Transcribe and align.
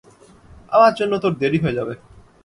আমার 0.71 0.93
জন্য 0.99 1.13
তোর 1.23 1.33
দেরি 1.41 1.59
হয়ে 1.63 1.77
যাবে। 1.79 1.93